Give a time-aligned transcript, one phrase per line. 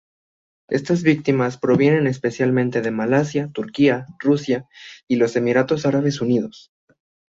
[0.67, 4.67] Estas víctimas provienen especialmente de Malasia, Turquía, Rusia,
[5.07, 6.71] y los Emiratos Árabes Unidos.